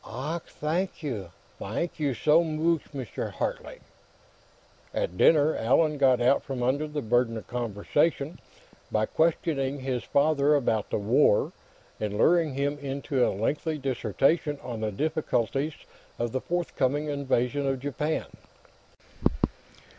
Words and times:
"Ach, 0.03 0.41
t'ank 0.59 1.03
you! 1.03 1.29
T'ank 1.59 1.99
you 1.99 2.15
so 2.15 2.43
mooch, 2.43 2.85
Mr. 2.91 3.29
Hartley." 3.33 3.81
At 4.95 5.15
dinner, 5.15 5.55
Allan 5.55 5.99
got 5.99 6.19
out 6.19 6.41
from 6.41 6.63
under 6.63 6.87
the 6.87 7.03
burden 7.03 7.37
of 7.37 7.45
conversation 7.45 8.39
by 8.91 9.05
questioning 9.05 9.81
his 9.81 10.03
father 10.03 10.55
about 10.55 10.89
the 10.89 10.97
War 10.97 11.51
and 11.99 12.17
luring 12.17 12.55
him 12.55 12.79
into 12.79 13.23
a 13.23 13.29
lengthy 13.29 13.77
dissertation 13.77 14.57
on 14.63 14.81
the 14.81 14.91
difficulties 14.91 15.73
of 16.17 16.31
the 16.31 16.41
forthcoming 16.41 17.05
invasion 17.07 17.67
of 17.67 17.79
Japan. 17.79 18.25